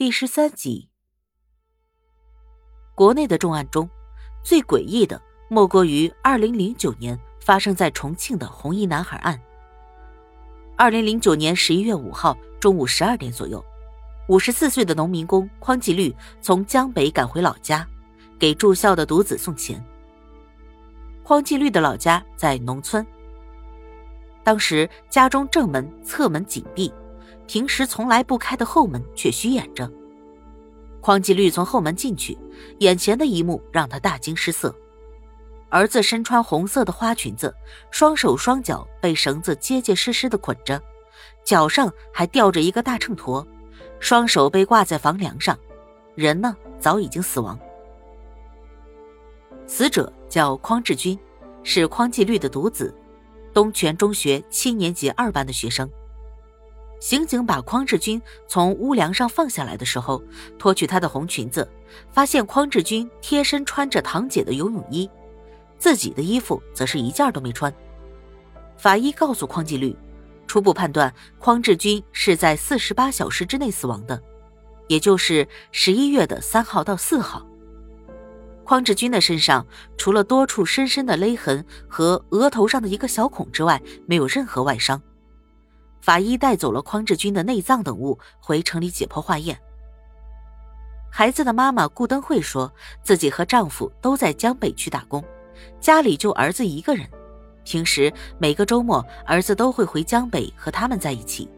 [0.00, 0.88] 第十三集，
[2.94, 3.86] 国内的重案中，
[4.42, 9.38] 最诡异的莫过于二零零九年发生在重庆的红衣男孩案。
[10.74, 13.62] 二零零九年十一月五号中午十二点左右，
[14.26, 17.86] 五十四岁的农民工匡继律从江北赶回老家，
[18.38, 19.84] 给住校的独子送钱。
[21.22, 23.06] 匡继律的老家在农村，
[24.42, 26.90] 当时家中正门、侧门紧闭。
[27.50, 29.90] 平时从来不开的后门却虚掩着。
[31.00, 32.38] 匡继律从后门进去，
[32.78, 34.72] 眼前的一幕让他大惊失色：
[35.68, 37.52] 儿子身穿红色的花裙子，
[37.90, 40.80] 双手双脚被绳子结结实实的捆着，
[41.42, 43.44] 脚上还吊着一个大秤砣，
[43.98, 45.58] 双手被挂在房梁上，
[46.14, 47.58] 人呢早已经死亡。
[49.66, 51.18] 死者叫匡志军，
[51.64, 52.94] 是匡继律的独子，
[53.52, 55.90] 东泉中学七年级二班的学生。
[57.00, 60.22] 刑警把匡志军从屋梁上放下来的时候，
[60.58, 61.68] 脱去他的红裙子，
[62.12, 65.10] 发现匡志军贴身穿着堂姐的游泳衣，
[65.78, 67.74] 自己的衣服则是一件都没穿。
[68.76, 69.96] 法医告诉匡继律，
[70.46, 74.22] 初步判断匡志军是在四十八小时之内死亡的，
[74.86, 77.46] 也就是十一月的三号到四号。
[78.62, 85.00] 匡志军的身上除了多处深深的勒痕和额头上的一个小孔之外，没有任何外伤。
[86.00, 89.58] 法医带走了匡志军的内脏等物，回城里解剖化验。
[91.10, 95.22] 孩子的妈妈顾登慧说自己和丈夫都在江北区打工，
[95.80, 97.08] 家里就儿子一个人。
[97.64, 101.48] 平时每个周末，儿子都会回江北和他们在一起。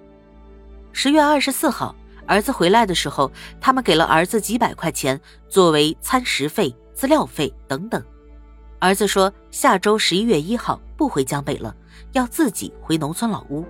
[0.90, 1.94] 十月二十四号，
[2.26, 5.18] 儿子回来的时候，他们给了儿子几百块钱
[5.48, 8.02] 作为餐食费、资料费等等。
[8.78, 11.74] 儿子说下周十一月一号不回江北了，
[12.12, 13.64] 要自己回农村老屋。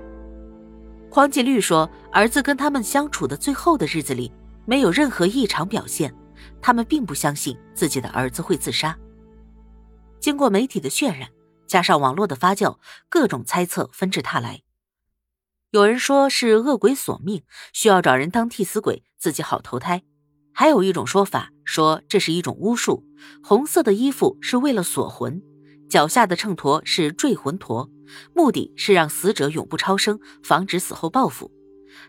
[1.12, 4.32] 匡继律说，儿子跟他们相处的最后的日子里，
[4.64, 6.10] 没有任何异常表现，
[6.58, 8.98] 他们并不相信自己的儿子会自杀。
[10.18, 11.28] 经过媒体的渲染，
[11.66, 12.78] 加上网络的发酵，
[13.10, 14.62] 各种猜测纷至沓来。
[15.72, 17.42] 有人说是恶鬼索命，
[17.74, 20.00] 需要找人当替死鬼，自己好投胎；
[20.54, 23.04] 还有一种说法说这是一种巫术，
[23.42, 25.42] 红色的衣服是为了锁魂，
[25.92, 27.90] 脚下的秤砣是坠魂砣。
[28.32, 31.50] 目的是让死者永不超生，防止死后报复。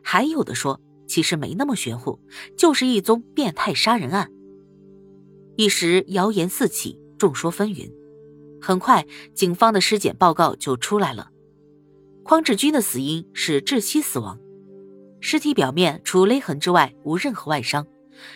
[0.02, 2.18] 还有的说，其实没那么玄乎，
[2.58, 4.32] 就是一宗变态杀人案。
[5.58, 7.92] 一时谣言四起，众说纷纭。
[8.62, 11.32] 很快，警方的尸检报告就出来了。
[12.24, 14.40] 匡志军的死因是窒息死亡，
[15.20, 17.86] 尸体表面除勒痕之外无任何外伤，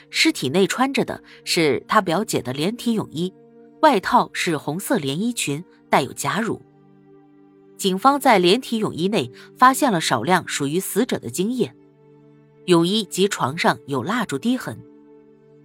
[0.09, 3.33] 尸体内穿着的是他表姐的连体泳衣，
[3.81, 6.61] 外套是红色连衣裙，带有假乳。
[7.77, 11.75] 警方在连体泳衣内发现了少量属于死者的精液，
[12.65, 14.79] 泳衣及床上有蜡烛滴痕。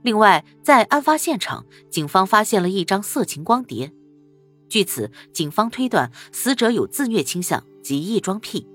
[0.02, 3.92] 另外，在案发现场，警方发现了一张色情光碟。
[4.68, 8.66] 据此，警方推断死者有自虐倾向及异装癖，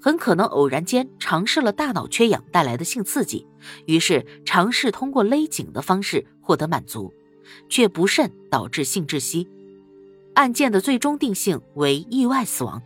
[0.00, 3.44] 很可能偶然间尝试了大脑缺氧带来的性刺激，
[3.86, 7.12] 于是尝试通过勒颈的方式获得满足，
[7.68, 9.48] 却不慎导致性窒息。
[10.34, 12.82] 案件的最终定性为意外死亡。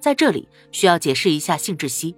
[0.00, 2.14] 在这里需要解释一下性窒息。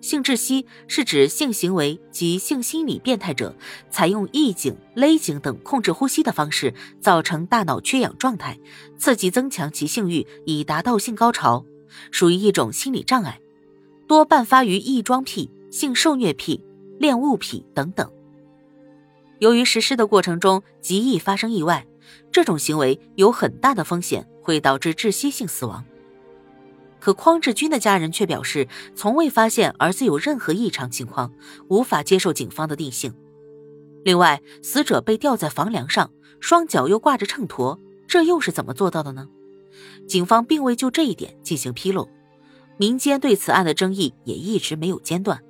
[0.00, 3.54] 性窒息是指性行为及性心理变态者
[3.88, 8.58] 采用意颈、勒颈等控制呼吸的方式，造成大脑缺氧状态，
[8.98, 11.64] 刺激增强其性欲，以达到性高潮，
[12.10, 13.40] 属于一种心理障碍，
[14.08, 16.64] 多伴发于异装癖、性受虐癖、
[16.98, 18.10] 恋物癖等等。
[19.42, 21.84] 由于实施的过程中极易发生意外。
[22.30, 25.84] 这种行为有很大的风险，会导致窒息性死亡。
[27.00, 31.32] 可匡志军的家人却表示，从未发现儿子有任何异常情况，
[31.68, 33.12] 无法接受警方的定性。
[34.04, 39.28] 另外，死者被吊在房梁上，双脚又挂着秤砣，这又是怎么做到的呢？
[40.06, 42.08] 警方并未就这一点进行披露。
[42.76, 45.42] 民间对此案的争议也一直没有间断，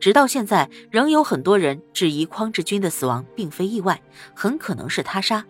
[0.00, 4.02] 直到现在，仍有很多人质疑匡志军的死亡并非意外，
[4.34, 5.46] 很可能是他杀。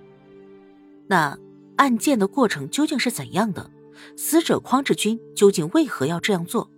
[1.07, 1.39] 那
[1.77, 3.71] 案件的过程究竟是怎样的？
[4.17, 6.71] 死者匡志军究竟为何要这样做？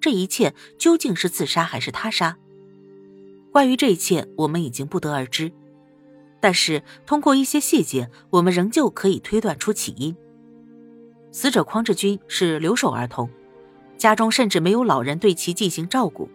[0.00, 2.36] 这一切究竟是自杀还是他杀？
[3.50, 5.50] 关于这一切，我们已经不得而知。
[6.40, 10.14] 但是通过一些细节，我们仍旧可以推断出起因。
[11.32, 13.28] 死者匡志军是留守儿童，
[13.96, 16.28] 家中甚至没有老人对其进行照顾。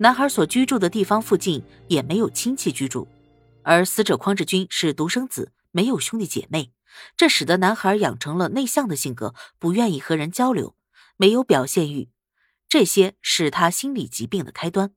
[0.00, 3.08] 男孩所居住的地方附近也没有亲戚居住，
[3.62, 5.52] 而死者匡志军是独生子。
[5.70, 6.72] 没有兄弟姐妹，
[7.16, 10.74] 这使得男孩养成了内向的性格，不愿意和人交流，
[11.16, 12.08] 没有表现欲，
[12.68, 14.92] 这些是他心理疾病的开端。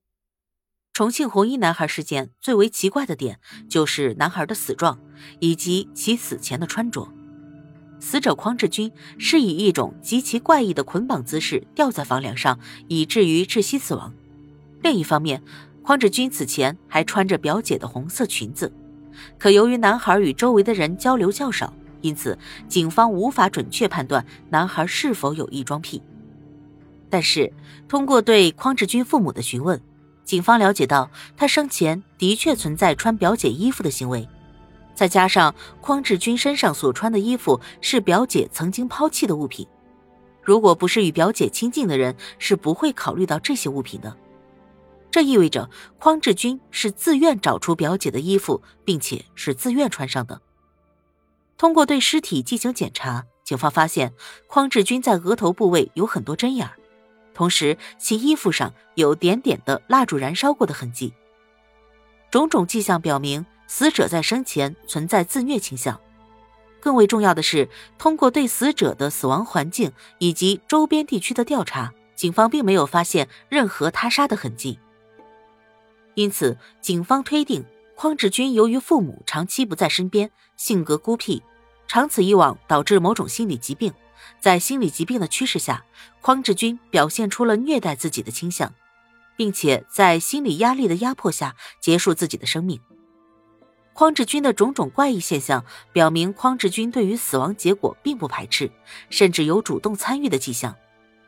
[0.93, 3.39] 重庆红衣男孩事件最为奇怪的点
[3.69, 4.99] 就是男孩的死状
[5.39, 7.11] 以及其死前的穿着。
[7.99, 14.13] 死者匡志军是以一种极其怪异的捆绑姿势吊在房梁上，以至于窒息死亡。
[14.81, 15.41] 另一方面，
[15.83, 18.71] 匡志军此前还穿着表姐的红色裙子，
[19.37, 22.37] 可由于男孩与周围的人交流较少，因此
[22.67, 26.01] 警方无法准确判断男孩是否有异装癖。
[27.09, 27.51] 但是，
[27.87, 29.81] 通过对匡志军父母的询问，
[30.23, 34.27] 警方了解到他生前的确存在穿表姐衣服的行为。
[34.95, 39.67] 再加上匡志军身上所穿的衣服是表姐曾经抛弃的物品，
[40.43, 44.15] 如果不是与表姐亲近的人，是不会考虑到这些物品的。
[45.11, 45.69] 这意味着
[45.99, 50.41] 匡志军是自愿找出表姐的衣服，并且是自愿穿上的。
[51.57, 54.13] 通过对尸体进行检查，警方发现
[54.47, 56.69] 匡志军在额头部位有很多针眼，
[57.33, 61.13] 同时其衣服上有点点的蜡烛燃烧过的痕迹。
[62.31, 63.45] 种种迹象表明。
[63.67, 65.97] 死者在生前存在自虐倾向，
[66.81, 74.77] 更为重要的是，通过对死者的死亡环境以及周边地区的调查，警方并没有发现任何他杀的痕迹。
[76.15, 77.63] 因此，警方推定
[77.95, 81.41] 匡志军由于父母长期不在身边，性格孤僻，
[81.87, 83.93] 长此以往导致某种心理疾病。
[84.39, 85.83] 在心理疾病的驱使下，
[86.21, 88.73] 匡志军表现出了虐待自己的倾向，
[89.35, 92.79] 并且在心理压力的压迫下结束自己的生命。
[93.93, 98.71] 匡志军的种种怪异现象表明，匡志军对于死亡结果并不排斥，
[99.09, 100.75] 甚至有主动参与的迹象。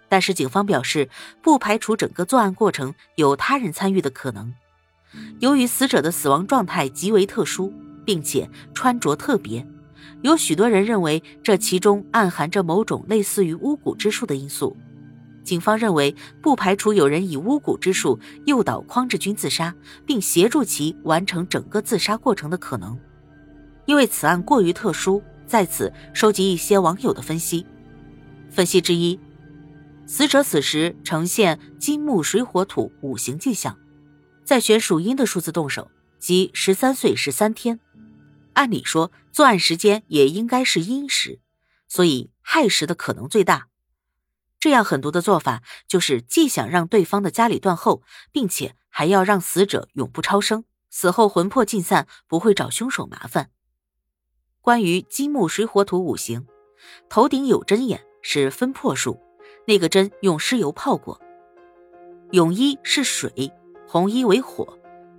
[0.07, 1.09] 但是，警方表示
[1.41, 4.53] 不排除整个作案过程有他人参与的可能。
[5.39, 7.73] 由于死者的死亡状态极为特殊，
[8.05, 9.67] 并且穿着特别，
[10.21, 14.75] 有许多人认为这其中暗含着某种类似于巫蛊之术的因素。
[15.43, 19.75] 警方认为，不排除有人以巫蛊之术诱导匡志军自杀，
[20.05, 22.97] 并协助其完成整个自杀过程的可能。
[23.85, 27.65] 因为此案过于特殊，在此收集一些网友的分析。
[28.49, 29.19] 分析之一：
[30.05, 33.77] 死者死时呈现金木水火土五行迹象，
[34.43, 37.79] 再选属阴的数字动手，即十三岁十三天。
[38.53, 41.39] 按理说，作案时间也应该是阴时，
[41.87, 43.67] 所以亥时的可能最大。
[44.59, 53.49] 这样狠毒的做法，就是既想让对方的家里断后，并且还要让死者永不超生，死后魂魄尽散，不会找凶手麻烦。
[54.61, 56.45] 关于金木水火土五行，
[57.09, 59.19] 头顶有针眼是分魄术，
[59.67, 61.19] 那个针用尸油泡过。
[62.31, 63.51] 泳衣是水，
[63.93, 64.67] 红衣为火，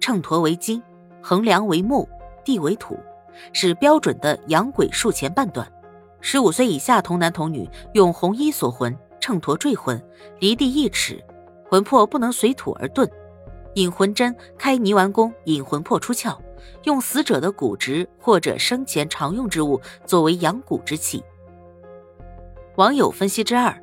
[0.00, 0.82] 秤砣为金，
[1.22, 2.08] 衡量为木，
[2.44, 2.98] 地为土，
[3.52, 5.64] 是标准的阳鬼术前半段。
[6.20, 8.92] 十五岁以下童男童女用红衣锁魂。
[9.20, 10.04] 秤砣坠魂，
[10.40, 11.22] 离地一尺，
[11.70, 13.08] 魂魄不能随土而遁。
[13.74, 16.36] 引魂针开泥丸宫，引魂魄出窍，
[16.82, 21.22] 用死者的骨殖或者生前常用之物作为养骨之器。
[22.74, 23.80] 网友分析之二：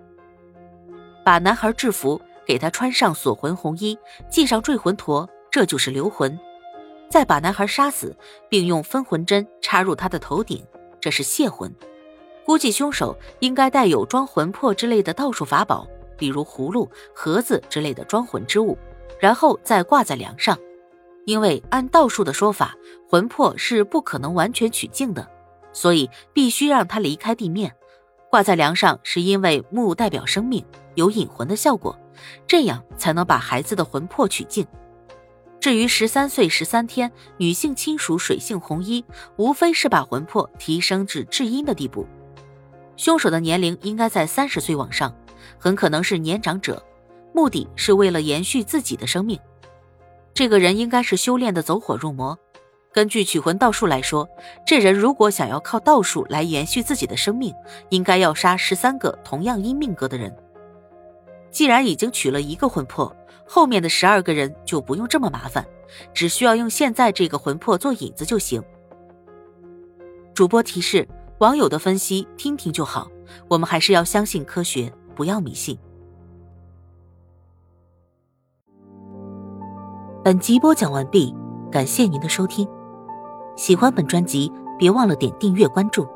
[1.24, 2.22] 把男孩制服，
[2.52, 3.98] 给他穿上锁魂红衣，
[4.30, 6.38] 系上坠魂砣，这就是留魂；
[7.10, 8.14] 再把男孩杀死，
[8.50, 10.62] 并用分魂针插入他的头顶，
[11.00, 11.74] 这是泄魂。
[12.46, 15.88] 估计凶手应该带有装魂魄之类的道术法宝，
[16.18, 18.78] 比如葫芦、盒子之类的装魂之物，
[19.18, 20.60] 然后再挂在梁上。
[21.26, 22.76] 因为按道术的说法，
[23.08, 25.26] 魂魄是不可能完全取净的，
[25.72, 27.74] 所以必须让它离开地面。
[28.30, 31.98] 挂在梁上是因为木代表生命，有引魂的效果，
[32.48, 34.66] 这样才能把孩子的魂魄取净。
[35.60, 39.06] 至于十三岁十三天女性亲属水性红衣，
[39.38, 42.08] 无非是把魂魄提升至至阴的地步。
[42.98, 45.16] 凶手的年龄应该在三十岁往上，
[45.60, 46.84] 很可能是年长者，
[47.34, 49.40] 目的是为了延续自己的生命。
[50.34, 52.38] 这个人应该是修炼的走火入魔。
[52.94, 54.28] 根据取魂道术来说，
[54.66, 57.54] 这人如果想要靠道术来延续自己的生命，
[57.90, 60.36] 应该要杀十三个同样阴命格的人。
[61.52, 63.16] 既然已经取了一个魂魄，
[63.46, 65.66] 后面的十二个人就不用这么麻烦，
[66.14, 68.64] 只需要用现在这个魂魄做引子就行。
[70.34, 71.08] 主播提示。
[71.42, 73.10] 网友的分析，听听就好。
[73.48, 75.76] 我们还是要相信科学，不要迷信。
[80.24, 81.36] 本集播讲完毕，
[81.72, 82.68] 感谢您的收听。
[83.56, 86.08] 喜欢本专辑，别忘了点订阅关注。